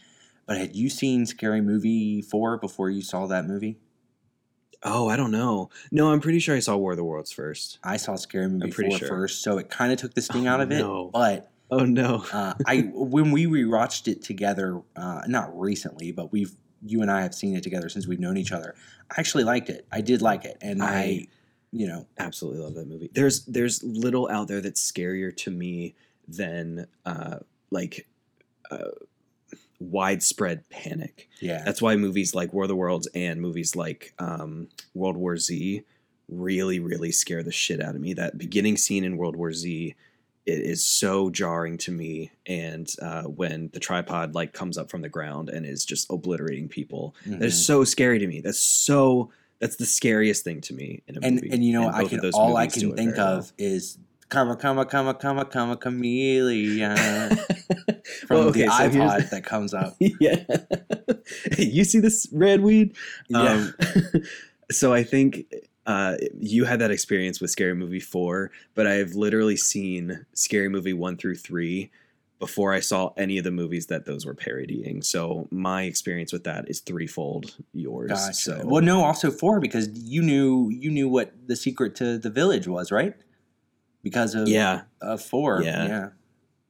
[0.46, 3.78] but had you seen Scary Movie 4 before you saw that movie?
[4.86, 5.70] Oh, I don't know.
[5.90, 7.78] No, I'm pretty sure I saw War of the Worlds first.
[7.82, 9.08] I saw Scary Movie 4 sure.
[9.08, 10.78] first, so it kind of took the sting Oh, out of it.
[10.78, 11.08] no.
[11.10, 12.24] But Oh no.
[12.32, 16.52] uh, I, when we rewatched it together, uh, not recently, but we've,
[16.86, 18.74] you and I have seen it together since we've known each other.
[19.10, 19.86] I actually liked it.
[19.90, 20.58] I did like it.
[20.60, 21.26] And I, I-
[21.76, 23.10] you know, absolutely love that movie.
[23.12, 25.96] There's there's little out there that's scarier to me
[26.28, 27.38] than uh,
[27.72, 28.06] like
[28.70, 28.90] uh,
[29.80, 31.28] widespread panic.
[31.40, 31.62] yeah.
[31.64, 35.82] That's why movies like War of the Worlds and movies like um, World War Z
[36.28, 38.14] really really scare the shit out of me.
[38.14, 39.94] That beginning scene in World War Z
[40.46, 45.00] it is so jarring to me and uh, when the tripod like comes up from
[45.02, 47.38] the ground and is just obliterating people Mhm.
[47.38, 49.30] that is so scary to me that's so
[49.60, 52.20] that's the scariest thing to me in a and movie and you know I can
[52.34, 53.38] all I can think very well.
[53.38, 56.96] of is comma comma comma comma comma chameleon
[58.26, 59.96] from Well, the so iPod that comes up.
[60.00, 60.44] yeah
[61.58, 62.94] you see this red weed
[63.28, 63.52] Yeah.
[63.52, 63.74] Um,
[64.70, 65.44] so I think
[65.86, 70.92] uh, you had that experience with Scary Movie 4, but I've literally seen Scary Movie
[70.92, 71.90] 1 through 3
[72.38, 75.02] before I saw any of the movies that those were parodying.
[75.02, 78.10] So my experience with that is threefold yours.
[78.10, 78.34] Gotcha.
[78.34, 82.30] So Well, no, also four because you knew you knew what the secret to the
[82.30, 83.14] village was, right?
[84.02, 85.62] Because of yeah, of four.
[85.62, 85.86] Yeah.
[85.86, 86.08] yeah.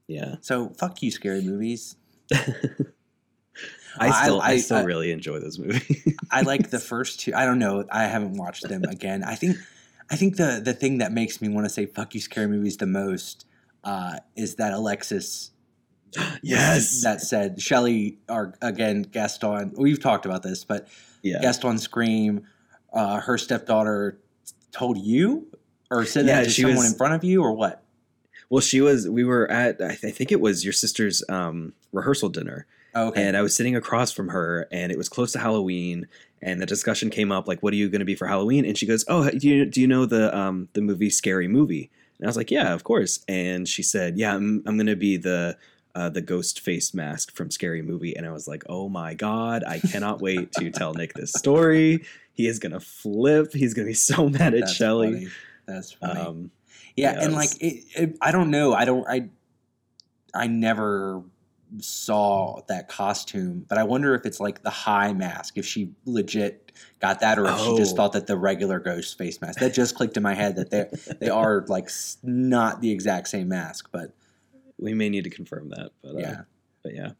[0.06, 0.34] yeah.
[0.42, 1.96] So fuck you, scary movies.
[3.98, 6.16] I still I, I- still I- really enjoy those movies.
[6.30, 7.32] I like the first two.
[7.34, 7.84] I don't know.
[7.90, 9.22] I haven't watched them again.
[9.24, 9.56] I think
[10.10, 12.76] I think the the thing that makes me want to say fuck you, scary movies
[12.76, 13.46] the most
[13.84, 15.50] uh, is that Alexis
[16.42, 17.02] yes.
[17.02, 19.72] that said Shelley or again Gaston.
[19.76, 20.88] We've talked about this, but
[21.22, 21.40] yeah.
[21.40, 22.46] Gaston Scream,
[22.92, 24.18] uh, her stepdaughter
[24.72, 25.46] told you
[25.90, 27.80] or said Yeah, that to someone was- in front of you or what?
[28.50, 29.08] Well, she was.
[29.08, 29.80] We were at.
[29.80, 33.26] I, th- I think it was your sister's um, rehearsal dinner, Oh, okay.
[33.26, 36.06] and I was sitting across from her, and it was close to Halloween,
[36.40, 38.78] and the discussion came up like, "What are you going to be for Halloween?" And
[38.78, 42.26] she goes, "Oh, do you do you know the um, the movie Scary Movie?" And
[42.26, 45.16] I was like, "Yeah, of course." And she said, "Yeah, I'm I'm going to be
[45.16, 45.56] the."
[45.96, 49.62] Uh, the ghost face mask from Scary Movie, and I was like, "Oh my god,
[49.62, 52.04] I cannot wait to tell Nick this story.
[52.32, 53.52] He is gonna flip.
[53.52, 55.28] He's gonna be so mad at That's Shelly." funny.
[55.66, 56.20] That's funny.
[56.20, 56.50] Um,
[56.96, 58.74] yeah, yeah, and it like it, it, I don't know.
[58.74, 59.06] I don't.
[59.08, 59.28] I
[60.34, 61.22] I never
[61.80, 65.58] saw that costume, but I wonder if it's like the high mask.
[65.58, 67.96] If she legit got that, or if she just Oh.
[67.96, 69.60] thought that the regular ghost face mask.
[69.60, 70.86] That just clicked in my head that they
[71.20, 71.88] they are like
[72.22, 74.12] not the exact same mask, but
[74.78, 76.40] we may need to confirm that, but uh, yeah.
[76.82, 77.10] but yeah.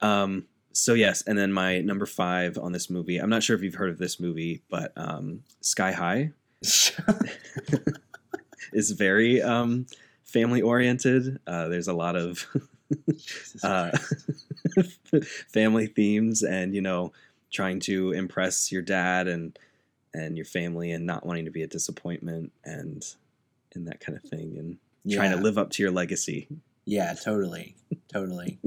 [0.00, 3.18] Um, so yes, and then my number five on this movie.
[3.18, 6.32] I'm not sure if you've heard of this movie, but um, Sky High
[8.72, 9.86] is very um,
[10.24, 11.38] family oriented.
[11.46, 12.46] Uh, there's a lot of
[13.62, 13.90] uh,
[15.48, 17.12] family themes, and you know,
[17.50, 19.58] trying to impress your dad and
[20.14, 23.04] and your family and not wanting to be a disappointment and
[23.74, 24.78] and that kind of thing and
[25.14, 26.48] trying to live up to your legacy.
[26.84, 27.76] Yeah, totally,
[28.12, 28.58] totally.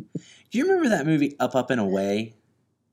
[0.52, 2.34] Do you remember that movie Up, Up and Away?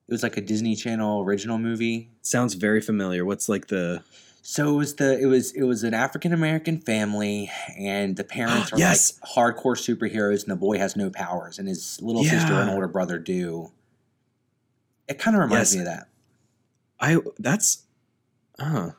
[0.09, 2.11] It was like a Disney Channel original movie.
[2.23, 3.25] Sounds very familiar.
[3.27, 4.03] What's like the
[4.43, 8.73] So it was the it was it was an African American family, and the parents
[8.73, 9.19] are Yes!
[9.21, 12.89] like hardcore superheroes, and the boy has no powers, and his little sister and older
[12.89, 13.73] brother do.
[15.07, 15.75] It kind of reminds Yes.
[15.75, 16.09] me of that.
[17.01, 17.85] I that's
[18.59, 18.91] uh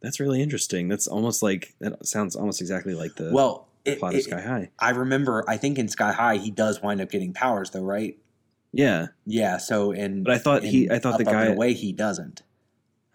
[0.00, 0.88] that's really interesting.
[0.88, 4.40] That's almost like that sounds almost exactly like the Well, it, plot of it- Sky
[4.40, 4.70] High.
[4.78, 5.44] I remember.
[5.48, 8.16] I think in Sky High he does wind up getting powers, though, right?
[8.72, 9.56] Yeah, Yeah.
[9.56, 12.42] So in but I thought he I thought the and guy Away he doesn't.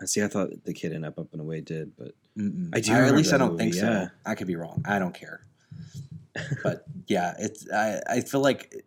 [0.06, 2.70] See I thought the kid in Up Up and Away did, but Mm-mm.
[2.74, 4.06] I do Or at least I don't think movie, yeah.
[4.06, 4.12] so.
[4.26, 4.84] I could be wrong.
[4.88, 5.42] I don't care.
[6.63, 8.84] but yeah, it's I, I feel like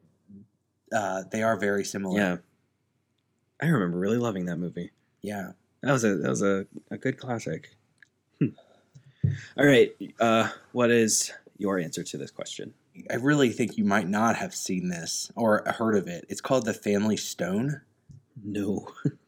[0.92, 2.18] uh, they are very similar.
[2.18, 2.36] yeah.
[3.60, 4.90] I remember really loving that movie.
[5.22, 5.52] Yeah.
[5.82, 7.70] That was a that was a, a good classic.
[8.40, 8.48] Hmm.
[9.56, 12.74] All right, uh, what is your answer to this question?
[13.10, 16.24] I really think you might not have seen this or heard of it.
[16.28, 17.80] It's called The Family Stone.
[18.44, 18.88] No.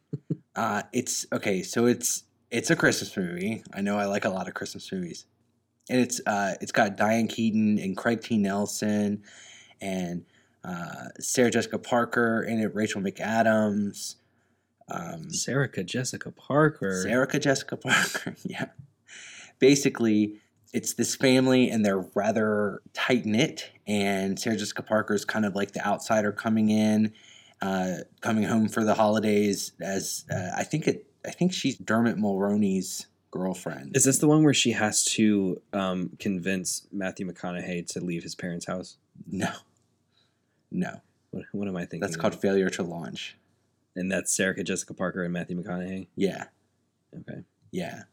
[0.59, 1.63] Uh, it's okay.
[1.63, 3.63] So it's it's a Christmas movie.
[3.73, 5.25] I know I like a lot of Christmas movies,
[5.89, 8.37] and it's uh, it's got Diane Keaton and Craig T.
[8.37, 9.23] Nelson
[9.79, 10.25] and
[10.65, 14.15] uh, Sarah Jessica Parker in it, Rachel McAdams,
[14.89, 17.03] um, Sarah Jessica Parker.
[17.03, 18.35] Sarah Jessica Parker.
[18.43, 18.65] yeah,
[19.59, 20.41] basically.
[20.71, 23.71] It's this family, and they're rather tight knit.
[23.87, 27.13] And Sarah Jessica Parker is kind of like the outsider coming in,
[27.61, 29.71] uh, coming home for the holidays.
[29.81, 33.95] As uh, I think it, I think she's Dermot Mulroney's girlfriend.
[33.95, 38.35] Is this the one where she has to um, convince Matthew McConaughey to leave his
[38.35, 38.97] parents' house?
[39.29, 39.49] no,
[40.71, 41.99] no, What, what am I thinking?
[42.01, 43.35] that's called failure to launch.
[43.95, 46.07] and that's Sarah Jessica Parker and Matthew McConaughey.
[46.15, 46.45] Yeah,
[47.15, 47.43] Okay.
[47.71, 48.03] yeah.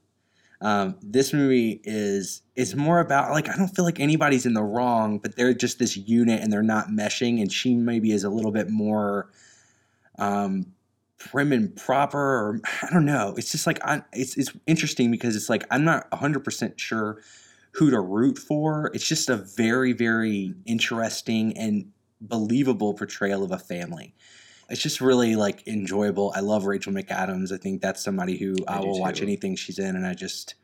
[0.60, 4.62] Um, this movie is is more about like I don't feel like anybody's in the
[4.62, 7.40] wrong, but they're just this unit and they're not meshing.
[7.40, 9.30] And she maybe is a little bit more
[10.18, 10.72] um,
[11.18, 13.34] prim and proper, or I don't know.
[13.36, 17.20] It's just like I, it's it's interesting because it's like I'm not 100 percent sure
[17.72, 18.90] who to root for.
[18.94, 24.14] It's just a very very interesting and believable portrayal of a family.
[24.68, 26.32] It's just really like enjoyable.
[26.34, 27.52] I love Rachel McAdams.
[27.52, 30.54] I think that's somebody who I, I will watch anything she's in, and I just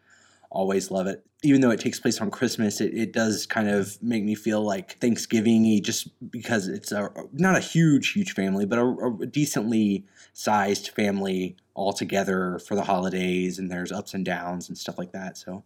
[0.51, 1.25] always love it.
[1.45, 4.63] Even though it takes place on Christmas, it, it does kind of make me feel
[4.63, 10.05] like Thanksgiving just because it's a not a huge, huge family, but a, a decently
[10.33, 15.13] sized family all together for the holidays, and there's ups and downs and stuff like
[15.13, 15.37] that.
[15.37, 15.65] So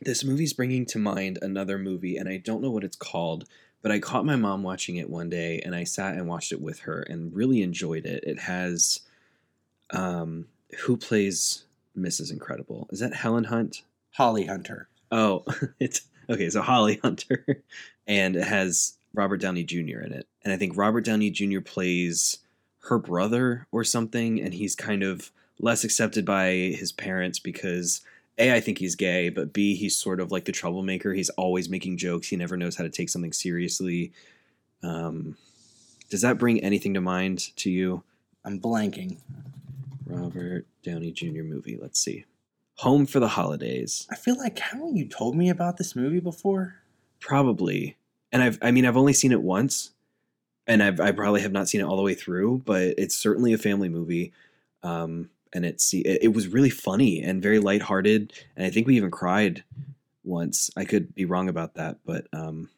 [0.00, 3.44] This movie's bringing to mind another movie, and I don't know what it's called,
[3.82, 6.60] but I caught my mom watching it one day, and I sat and watched it
[6.60, 8.24] with her and really enjoyed it.
[8.24, 9.00] It has,
[9.90, 10.46] um,
[10.80, 11.64] who plays
[11.96, 12.30] Mrs.
[12.32, 12.88] Incredible?
[12.90, 13.82] Is that Helen Hunt?
[14.10, 15.44] Holly Hunter, Oh,
[15.80, 16.50] it's okay.
[16.50, 17.62] So Holly Hunter,
[18.06, 20.00] and it has Robert Downey Jr.
[20.00, 21.60] in it, and I think Robert Downey Jr.
[21.60, 22.38] plays
[22.84, 28.00] her brother or something, and he's kind of less accepted by his parents because
[28.38, 31.12] a I think he's gay, but b he's sort of like the troublemaker.
[31.12, 32.28] He's always making jokes.
[32.28, 34.12] He never knows how to take something seriously.
[34.82, 35.36] Um,
[36.10, 38.02] does that bring anything to mind to you?
[38.44, 39.18] I'm blanking.
[40.06, 41.42] Robert Downey Jr.
[41.42, 41.78] movie.
[41.80, 42.24] Let's see.
[42.76, 44.06] Home for the Holidays.
[44.10, 46.76] I feel like haven't you told me about this movie before?
[47.20, 47.96] Probably.
[48.32, 49.90] And I've I mean I've only seen it once
[50.66, 53.52] and I've I probably have not seen it all the way through, but it's certainly
[53.52, 54.32] a family movie.
[54.82, 58.96] Um and it's it, it was really funny and very lighthearted and I think we
[58.96, 59.64] even cried
[60.24, 60.70] once.
[60.76, 62.70] I could be wrong about that, but um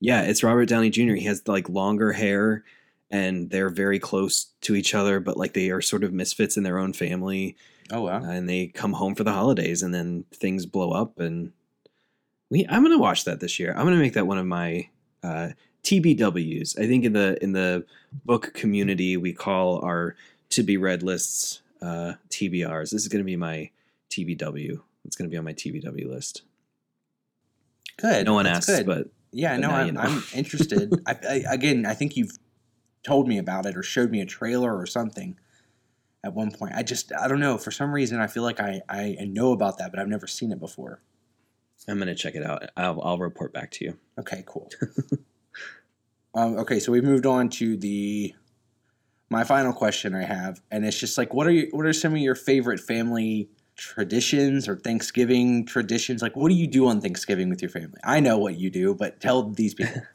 [0.00, 1.14] yeah, it's Robert Downey Jr.
[1.14, 2.64] He has like longer hair
[3.10, 6.62] and they're very close to each other, but like they are sort of misfits in
[6.62, 7.56] their own family
[7.92, 8.22] Oh wow.
[8.22, 11.52] and they come home for the holidays and then things blow up and
[12.50, 13.72] we I'm gonna watch that this year.
[13.76, 14.88] I'm gonna make that one of my
[15.22, 15.50] uh,
[15.82, 16.78] TBWs.
[16.78, 17.84] I think in the in the
[18.24, 20.16] book community we call our
[20.50, 22.90] to be read lists uh, TBRs.
[22.90, 23.70] This is gonna be my
[24.10, 24.80] TBW.
[25.04, 26.42] It's gonna be on my TBW list.
[27.98, 28.26] Good.
[28.26, 28.86] No one That's asked, good.
[28.86, 30.00] but Yeah, But no, I'm, you know.
[30.00, 30.92] I'm interested.
[31.06, 32.38] I, I, again, I think you've
[33.04, 35.36] told me about it or showed me a trailer or something
[36.24, 36.72] at one point.
[36.74, 37.58] I just, I don't know.
[37.58, 40.52] For some reason, I feel like I, I know about that, but I've never seen
[40.52, 41.02] it before.
[41.86, 42.64] I'm gonna check it out.
[42.76, 43.98] I'll, I'll report back to you.
[44.18, 44.70] Okay, cool.
[46.34, 48.34] um, okay, so we've moved on to the
[49.30, 52.12] my final question I have, and it's just like, what are you, what are some
[52.12, 56.22] of your favorite family traditions or Thanksgiving traditions?
[56.22, 57.98] Like, what do you do on Thanksgiving with your family?
[58.04, 60.02] I know what you do, but tell these people.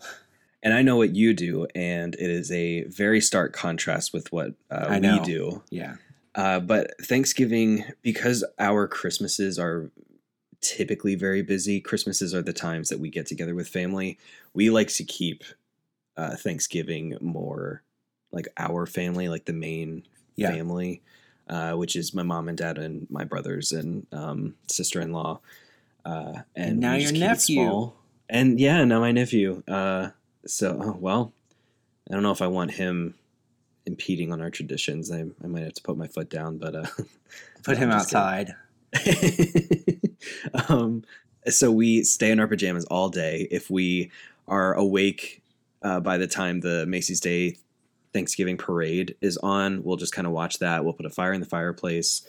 [0.61, 4.55] And I know what you do, and it is a very stark contrast with what
[4.69, 5.63] uh, I we do.
[5.69, 5.95] yeah.
[6.35, 9.89] Uh, but Thanksgiving, because our Christmases are
[10.61, 14.17] typically very busy, Christmases are the times that we get together with family.
[14.53, 15.43] We like to keep
[16.17, 17.83] uh, Thanksgiving more
[18.31, 20.03] like our family, like the main
[20.35, 20.51] Yeah.
[20.51, 21.01] family,
[21.47, 25.39] uh, which is my mom and dad and my brothers and um, sister in law.
[26.05, 27.91] Uh, and And now your just keep it nephew.
[28.29, 29.63] And yeah, now my nephew.
[29.67, 30.09] Uh,
[30.45, 31.33] so, oh, well,
[32.09, 33.15] I don't know if I want him
[33.85, 35.11] impeding on our traditions.
[35.11, 36.85] I, I might have to put my foot down, but uh,
[37.63, 38.23] Put No, him I'm just kidding.
[38.23, 38.55] outside.
[40.69, 41.03] um,
[41.47, 43.47] so we stay in our pajamas all day.
[43.51, 44.11] If we
[44.47, 45.41] are awake
[45.83, 47.57] uh, by the time the Macy's Day
[48.13, 50.83] Thanksgiving parade is on, we'll just kind of watch that.
[50.83, 52.23] We'll put a fire in the fireplace.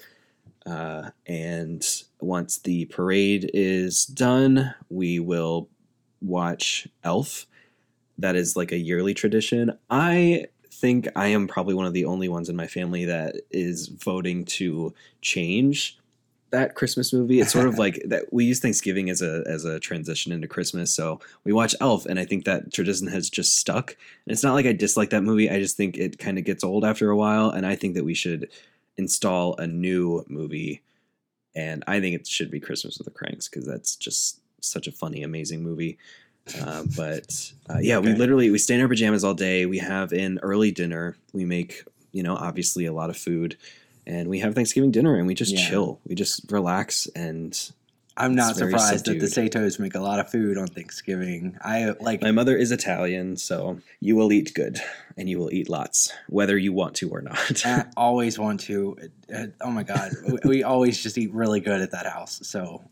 [0.67, 1.85] Uh, and
[2.21, 5.69] once the parade is done, we will
[6.21, 7.47] watch Elf.
[8.19, 9.79] That is like a yearly tradition.
[9.89, 13.89] I think I am probably one of the only ones in my family that is
[13.89, 16.00] voting to change
[16.51, 17.41] that Christmas movie.
[17.41, 20.93] It's sort of like that we use Thanksgiving as a as a transition into Christmas.
[20.93, 23.91] So we watch Elf, and I think that tradition has just stuck.
[24.27, 25.51] And it's not like I dislike that movie.
[25.51, 28.05] I just think it kind of gets old after a while, and I think that
[28.05, 28.49] we should
[28.97, 30.83] install a new movie.
[31.55, 34.93] And I think it should be Christmas with the Cranks because that's just such a
[34.93, 35.99] funny, amazing movie.
[36.61, 39.67] Uh, but uh, yeah, we literally we stay in our pajamas all day.
[39.67, 41.17] We have an early dinner.
[41.33, 43.57] We make you know obviously a lot of food,
[44.07, 45.69] and we have Thanksgiving dinner and we just Yeah.
[45.69, 46.01] chill.
[46.07, 47.59] We just relax and
[48.17, 49.27] I'm not surprised that the.
[49.27, 51.57] Satos make a lot of food on Thanksgiving.
[51.63, 54.79] I like my mother is Italian, so you will eat good
[55.17, 57.65] and you will eat lots, whether you want to or not.
[57.65, 58.97] I always want to.
[59.35, 60.13] uh, oh my god,
[60.45, 62.41] we, always just eat really good at that house.
[62.43, 62.83] So,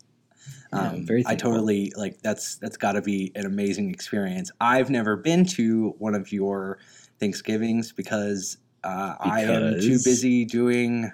[0.73, 4.51] Yeah, um, very I totally like that's that's got to be an amazing experience.
[4.61, 6.79] I've never been to one of your
[7.21, 11.11] Thanksgivings because, uh, I am too busy doing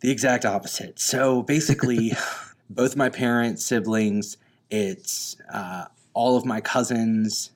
[0.00, 0.98] the exact opposite.
[0.98, 2.12] So basically,
[2.70, 4.36] both my parents, siblings,
[4.70, 7.50] it's uh, all of my cousins.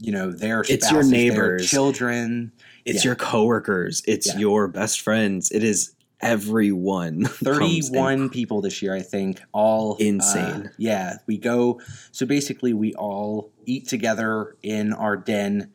[0.00, 1.68] You know, their It's your spouses, their neighbors.
[1.68, 2.52] children.
[2.84, 3.08] it's Yeah.
[3.10, 4.38] your coworkers, it's Yeah.
[4.38, 7.24] your best friends, it is everyone.
[7.26, 9.40] 31 people this year, I think.
[9.52, 10.70] All uh, Insane.
[10.78, 11.80] yeah, we go.
[12.12, 15.70] So basically, we all eat together in our den,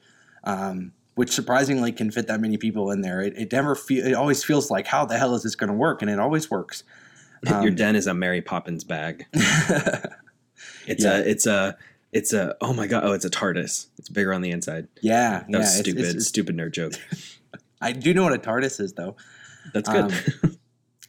[0.45, 3.21] um, which surprisingly can fit that many people in there.
[3.21, 4.05] It, it never feel.
[4.05, 6.01] It always feels like, how the hell is this going to work?
[6.01, 6.83] And it always works.
[7.45, 9.25] your Um, den is a Mary Poppins bag.
[10.85, 11.17] It's Yeah.
[11.17, 11.77] a it's a
[12.11, 13.87] it's a oh my god oh it's a TARDIS.
[13.97, 14.87] It's bigger on the inside.
[15.01, 15.57] yeah, That yeah.
[15.59, 16.93] was stupid it's- it's- stupid nerd joke.
[17.81, 19.17] I do know what a TARDIS is, though.
[19.73, 20.13] That's good.
[20.43, 20.57] Um,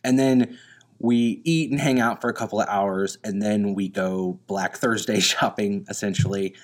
[0.03, 0.59] and then
[0.99, 4.77] we eat and hang out for a couple of hours, and then we go Black
[4.77, 5.87] Thursday shopping.
[5.89, 6.55] Essentially,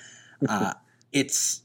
[0.49, 0.73] uh,
[1.13, 1.61] it's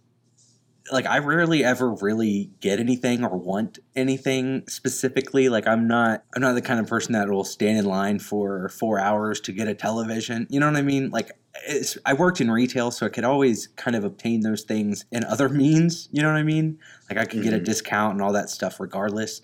[0.92, 5.48] like I rarely ever really get anything or want anything specifically.
[5.48, 8.68] Like I'm not, I'm not the kind of person that will stand in line for
[8.68, 10.46] four hours to get a television.
[10.50, 11.10] You know what I mean?
[11.10, 11.32] Like
[11.66, 15.24] it's, I worked in retail, so I could always kind of obtain those things in
[15.24, 16.08] other means.
[16.12, 16.78] You know what I mean?
[17.10, 17.64] Like I could get a Mhm.
[17.64, 19.40] discount and all that stuff regardless.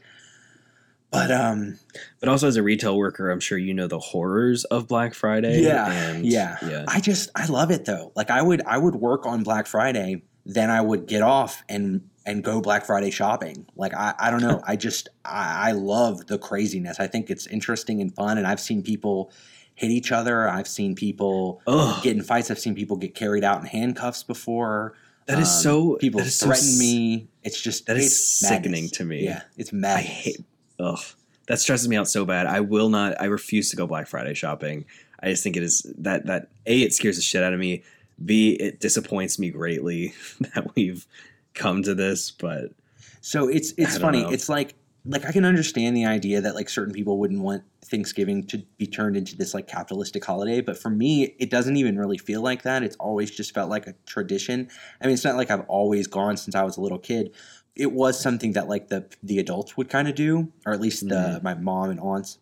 [1.10, 1.78] But um,
[2.20, 5.60] But also as a retail worker, I'm sure you know the horrors of Black Friday.
[5.62, 6.56] Yeah, and yeah.
[6.66, 6.84] yeah.
[6.88, 8.12] I just I love it though.
[8.16, 12.08] Like I would I would work on Black Friday, then I would get off and
[12.24, 13.66] and go Black Friday shopping.
[13.76, 14.60] Like I, I don't know.
[14.66, 17.00] I just I, I love the craziness.
[17.00, 18.38] I think it's interesting and fun.
[18.38, 19.32] And I've seen people
[19.74, 20.48] hit each other.
[20.48, 22.50] I've seen people Ugh, get in fights.
[22.50, 24.94] I've seen people get carried out in handcuffs before.
[25.26, 27.28] that is Um, so People is so threaten s- me.
[27.42, 28.90] It's just that is it's sickening madness.
[28.92, 29.24] to me.
[29.24, 29.98] Yeah, it's mad.
[29.98, 30.44] I hate.
[30.78, 31.00] Ugh,
[31.48, 32.46] that stresses me out so bad.
[32.46, 33.20] I will not.
[33.20, 34.84] I refuse to go Black Friday shopping.
[35.20, 37.82] I just think it is that that a it scares the shit out of me.
[38.24, 41.06] B it disappoints me greatly that we've
[41.54, 42.30] come to this.
[42.30, 42.72] But
[43.20, 44.22] So it's it's funny.
[44.22, 44.30] know.
[44.30, 48.44] It's like like I can understand the idea that like certain people wouldn't want Thanksgiving
[48.46, 52.18] to be turned into this like capitalistic holiday, but for me, it doesn't even really
[52.18, 52.82] feel like that.
[52.84, 54.68] It's always just felt like a tradition.
[55.00, 57.34] I mean, it's not like I've always gone since I was a little kid.
[57.74, 61.08] It was something that like the the adults would kind of do, or at least
[61.08, 61.42] the, Mhm.
[61.42, 62.38] my mom and aunts.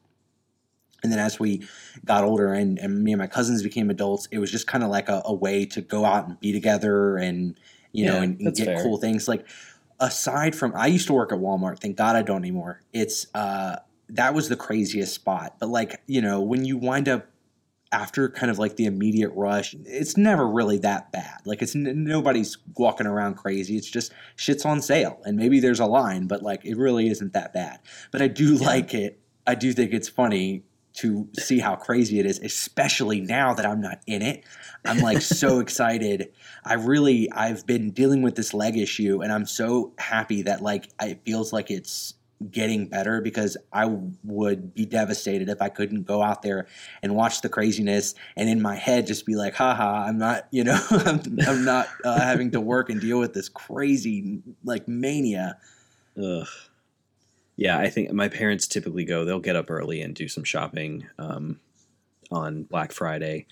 [1.03, 1.67] And then as we
[2.05, 4.91] got older and, and me and my cousins became adults, it was just kind of
[4.91, 7.59] like a, a way to go out and be together and
[7.93, 8.83] you know and, and get fair.
[8.83, 9.27] cool things.
[9.29, 9.47] Like
[9.99, 11.79] aside from I used to work at Walmart.
[11.79, 12.83] Thank God I don't anymore.
[12.93, 13.77] It's uh
[14.11, 15.57] that was the craziest spot.
[15.61, 17.27] But like, you know, when you wind up
[17.93, 21.39] after kind of like the immediate rush, it's never really that bad.
[21.45, 23.77] Like it's n- nobody's walking around crazy.
[23.77, 27.33] It's just shit's on sale and maybe there's a line, but like it really isn't
[27.33, 27.81] that bad.
[28.13, 28.67] But I do Yeah.
[28.67, 29.19] like it.
[29.47, 30.63] I do think it's funny
[30.95, 34.45] to see how crazy it is, especially now that I'm not in it.
[34.85, 36.33] I'm like so excited.
[36.65, 40.89] I really I've been dealing with this leg issue and I'm so happy that like
[41.01, 42.15] it feels like it's
[42.51, 43.87] getting better because I
[44.25, 46.67] would be devastated if I couldn't go out there
[47.03, 50.65] and watch the craziness and in my head just be like, haha, I'm not, you
[50.65, 55.59] know, I'm, I'm not uh, having to work and deal with this crazy like mania.
[56.17, 56.47] Ugh.
[57.61, 59.27] Yeah, I think my parents typically go.
[59.27, 61.61] They'll get up early and do some shopping um,
[62.31, 63.49] on Black Friday,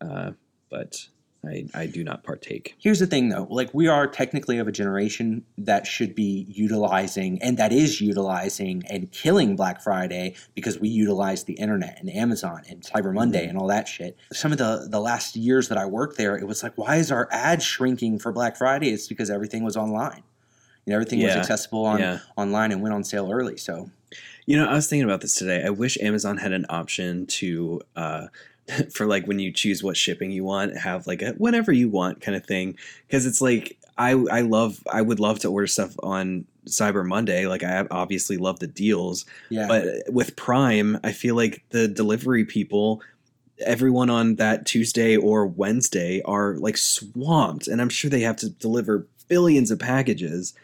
[0.00, 0.30] uh,
[0.70, 1.06] but
[1.44, 2.76] I, I do not partake.
[2.78, 7.42] Here's the thing though, like we are technically of a generation that should be utilizing
[7.42, 12.62] and that is utilizing and killing Black Friday because we utilize the internet and Amazon
[12.70, 14.16] and Cyber Monday and all that shit.
[14.32, 17.12] Some of the the last years that I worked there, it was like, why is
[17.12, 18.88] our ad shrinking for Black Friday?
[18.88, 20.22] It's because everything was online.
[20.86, 22.18] You know, everything was accessible on Yeah.
[22.36, 23.56] online and went on sale early.
[23.56, 23.90] So
[24.46, 25.62] You know, I was thinking about this today.
[25.64, 28.26] I wish Amazon had an option to, uh,
[28.92, 32.20] for like when you choose what shipping you want, have like a whatever you want
[32.20, 32.76] kind of thing.
[33.06, 37.46] Because it's like I I love I would love to order stuff on Cyber Monday.
[37.46, 39.66] Like I obviously love the deals, yeah.
[39.68, 43.00] but with Prime, I feel like the delivery people.
[43.64, 48.48] Everyone on that Tuesday or Wednesday are like swamped, and I'm sure they have to
[48.48, 50.54] deliver billions of packages.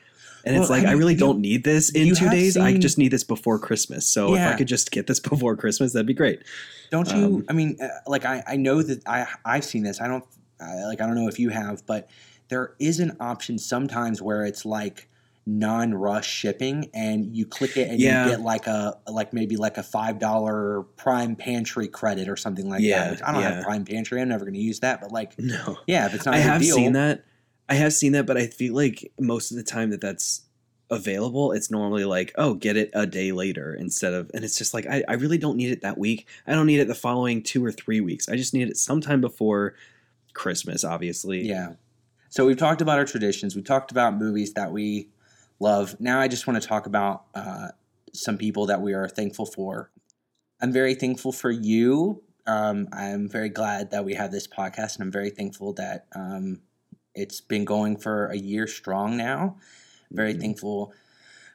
[0.49, 2.57] And it's like I I, really you- don't need this in two days.
[2.57, 4.09] I just need this before Christmas.
[4.09, 6.43] So if I could just get this before Christmas, that'd be great.
[6.91, 7.17] Don't you?
[7.25, 10.01] Um, I mean, uh, like I, I know that I I've seen this.
[10.01, 10.25] I don't
[10.61, 12.09] I, like I don't know if you have, but
[12.49, 15.09] there is an option sometimes where it's like
[15.51, 18.25] non-rush shipping, and you click it and Yeah.
[18.25, 22.69] you get like a like maybe like a five dollar Prime Pantry credit or something
[22.69, 23.11] like Yeah, that.
[23.13, 23.55] Which I don't yeah.
[23.57, 24.21] have Prime Pantry.
[24.21, 26.61] I'm never going to use that, but like No, yeah, if it's not I have
[26.61, 27.25] deal, seen that.
[27.69, 30.43] I have seen that, but I feel like most of the time that that's
[30.91, 34.73] available, it's normally like, oh, get it a day later instead of, and it's just
[34.73, 36.27] like, I, I really don't need it that week.
[36.47, 38.29] I don't need it the following two or three weeks.
[38.29, 39.75] I just need it sometime before
[40.33, 41.47] Christmas, obviously.
[41.47, 41.75] Yeah.
[42.31, 43.55] So we've talked about our traditions.
[43.55, 45.09] We talked about movies that we
[45.61, 45.99] love.
[46.01, 47.69] Now I just want to talk about uh,
[48.15, 49.91] some people that we are thankful for.
[50.61, 52.23] I'm very thankful for you.
[52.47, 56.63] Um, I'm very glad that we have this podcast, and I'm very thankful that um,
[57.19, 59.57] it's been going for a year strong now.
[60.11, 60.41] Very Mhm.
[60.41, 60.93] thankful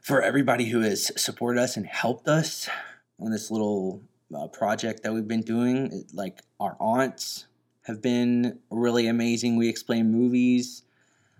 [0.02, 2.70] for everybody who has supported us and helped us
[3.20, 4.02] on this little
[4.34, 5.92] uh, project that we've been doing.
[5.92, 7.46] It- Like our aunts
[7.84, 9.58] have been really amazing.
[9.58, 10.84] We explain movies.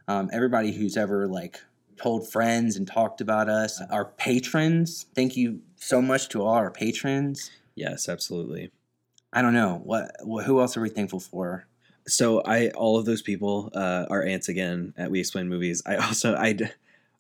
[0.08, 1.60] Um, everybody who's ever like
[1.98, 3.82] told friends and talked about us.
[3.90, 5.06] Our patrons.
[5.16, 7.50] Thank you so much to all our patrons.
[7.76, 8.72] Yes, absolutely.
[9.32, 11.66] I don't know what, what who else are we thankful for?
[12.08, 15.82] So I, all of those people uh, are ants again at We Explain Movies.
[15.86, 16.58] I also, I,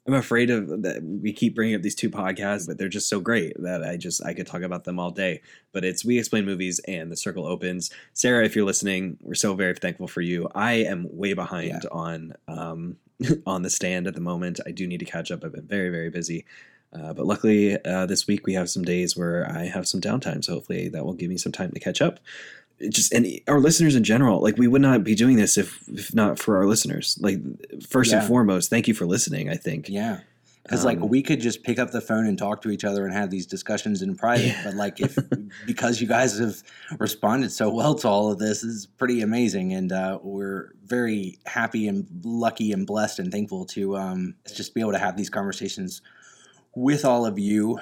[0.05, 1.01] I'm afraid of that.
[1.03, 4.23] We keep bringing up these two podcasts, but they're just so great that I just
[4.25, 5.41] I could talk about them all day.
[5.71, 7.89] But it's We Explain Movies and The Circle Opens.
[8.13, 10.49] Sarah, if you're listening, we're so very thankful for you.
[10.53, 12.97] I am way behind on um,
[13.45, 14.59] on the stand at the moment.
[14.65, 15.45] I do need to catch up.
[15.45, 16.45] I've been very very busy.
[16.91, 20.43] Uh, but luckily, uh, this week we have some days where I have some downtime.
[20.43, 22.19] So hopefully that will give me some time to catch up
[22.89, 26.13] just and our listeners in general like we would not be doing this if, if
[26.13, 27.39] not for our listeners like
[27.87, 28.19] first Yeah.
[28.19, 30.19] and foremost thank you for listening i think Yeah.
[30.63, 33.05] Because like Um, we could just pick up the phone and talk to each other
[33.05, 34.61] and have these discussions in private, Yeah.
[34.63, 35.17] but like if
[35.65, 36.63] because you guys have
[36.99, 41.89] responded so well to all of this is pretty amazing, and uh, we're very happy
[41.89, 46.01] and lucky and blessed and thankful to um, just be able to have these conversations
[46.75, 47.77] with all of you.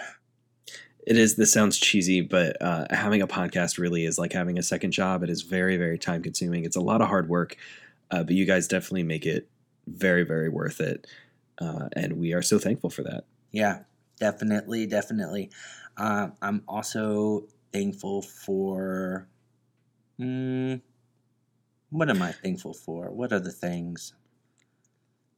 [1.07, 4.63] It is this sounds cheesy but uh, having a podcast really is like having a
[4.63, 7.55] second job it is very very time consuming it's a lot of hard work
[8.11, 9.47] uh, but you guys definitely make it
[9.87, 11.07] very very worth it
[11.59, 13.83] uh, and we are so thankful for that Yeah,
[14.19, 15.51] definitely, definitely.
[15.97, 19.27] Uh, I'm also thankful for.
[20.19, 20.81] Mm,
[21.89, 23.11] what am I thankful for?
[23.11, 24.13] What are the things?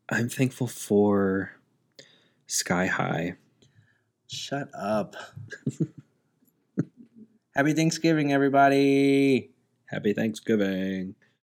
[0.10, 1.54] i'm thankful for
[2.46, 3.36] sky high
[4.34, 5.16] Shut up.
[7.56, 9.52] Happy Thanksgiving, everybody.
[9.86, 11.14] happy thanksgiving